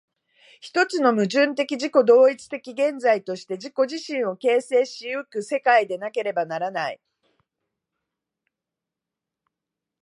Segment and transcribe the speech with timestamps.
[0.61, 6.99] 一つの矛盾的自己同一的現在として自己自身を形成し行く世界でなければならない。